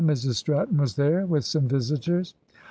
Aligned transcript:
Mrs 0.01 0.33
Stratton 0.37 0.77
was 0.79 0.95
there 0.95 1.27
with 1.27 1.45
some 1.45 1.67
visitors. 1.67 2.33